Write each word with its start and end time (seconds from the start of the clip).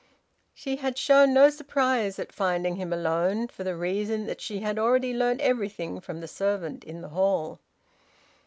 She 0.55 0.77
had 0.77 0.97
shown 0.97 1.31
no 1.31 1.51
surprise 1.51 2.17
at 2.17 2.31
finding 2.31 2.77
him 2.77 2.91
alone, 2.91 3.47
for 3.49 3.63
the 3.63 3.75
reason 3.75 4.25
that 4.25 4.41
she 4.41 4.61
had 4.61 4.79
already 4.79 5.13
learnt 5.13 5.41
everything 5.41 5.99
from 5.99 6.21
the 6.21 6.27
servant 6.27 6.83
in 6.83 7.01
the 7.01 7.09
hall. 7.09 7.59